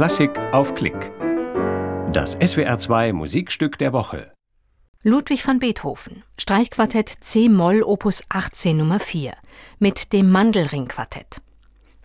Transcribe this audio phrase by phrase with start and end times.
[0.00, 1.12] Klassik auf Klick.
[2.10, 4.32] Das SWR2 Musikstück der Woche.
[5.02, 9.34] Ludwig van Beethoven, Streichquartett C-Moll Opus 18 Nummer 4
[9.78, 11.42] mit dem Mandelring-Quartett.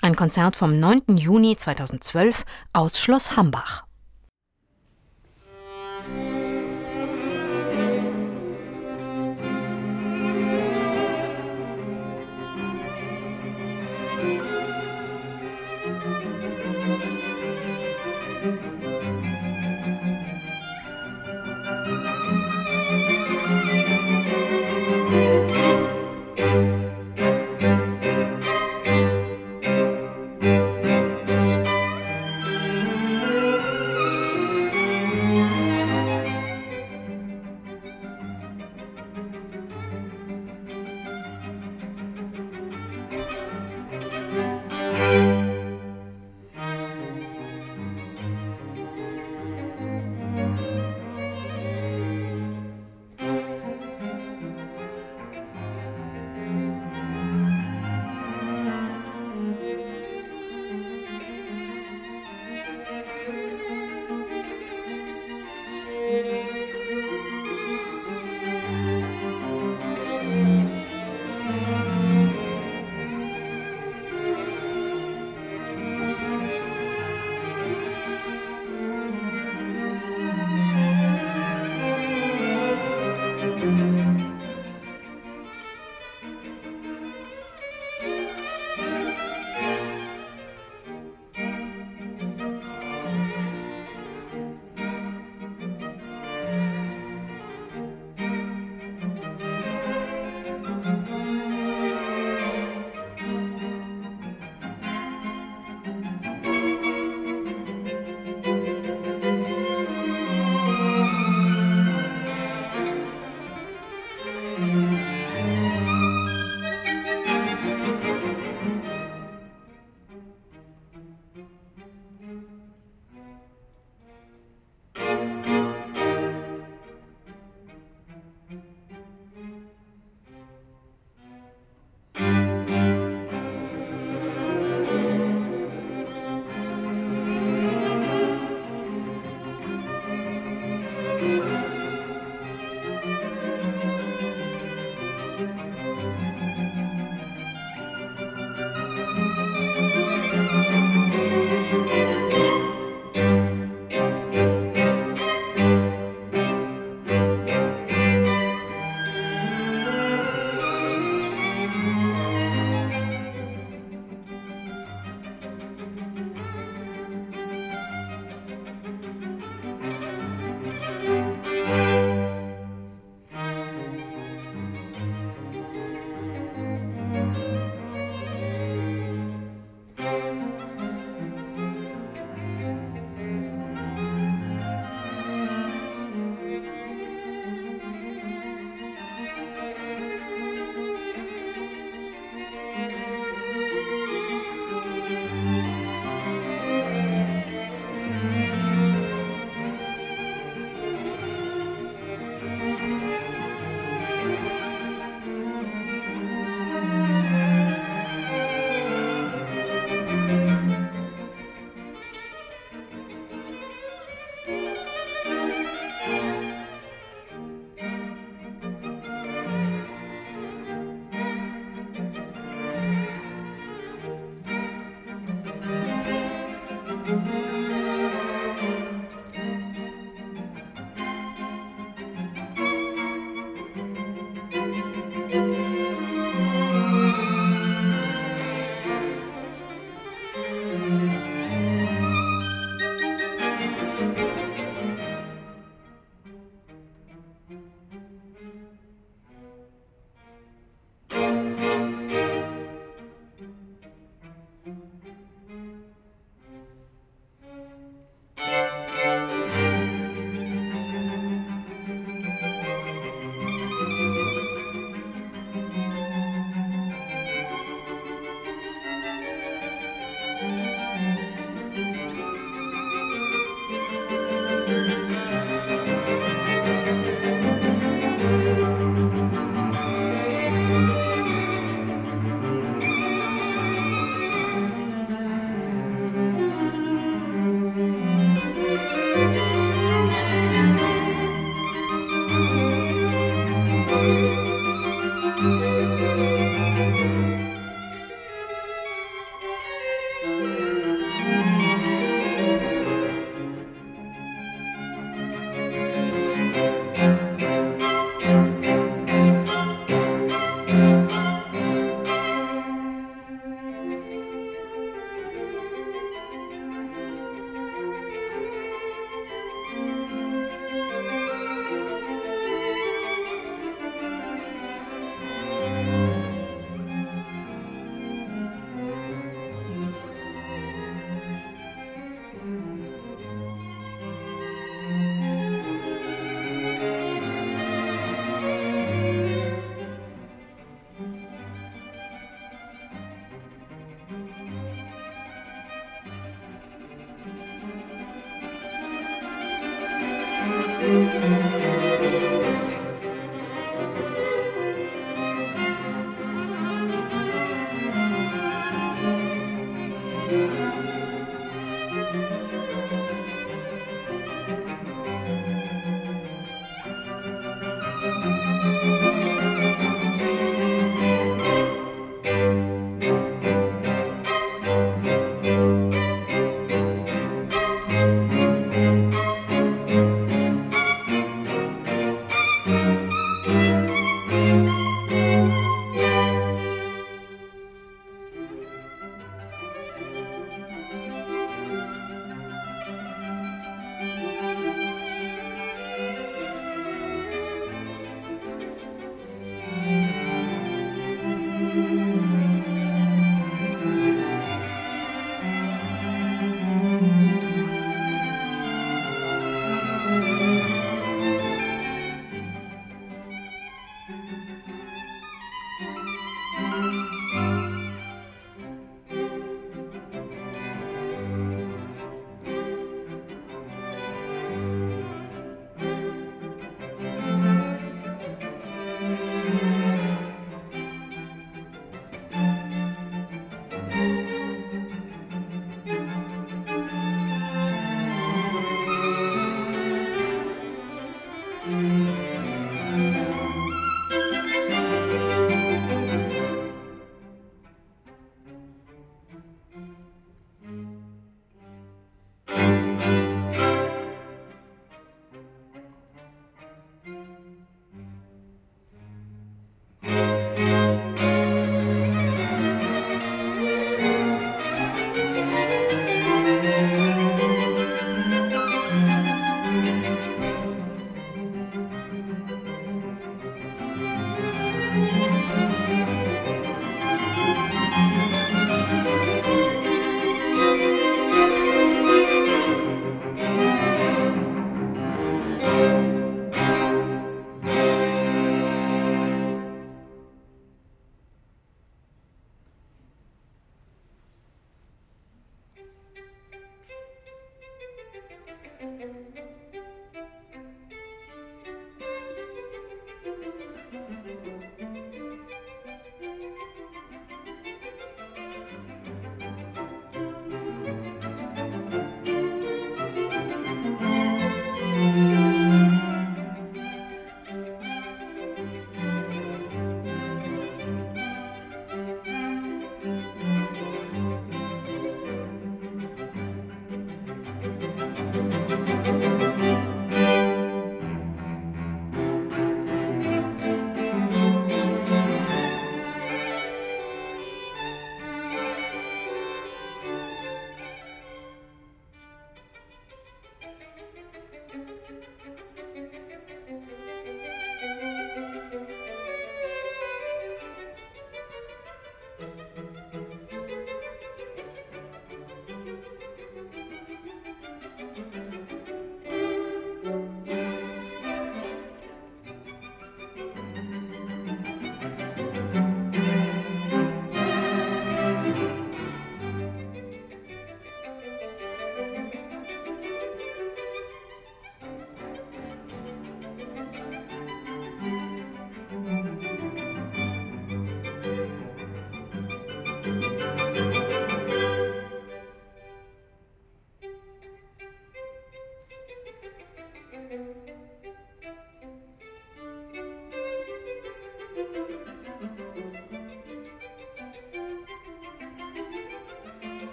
[0.00, 1.18] Ein Konzert vom 9.
[1.18, 3.84] Juni 2012 aus Schloss Hambach.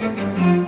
[0.00, 0.67] Música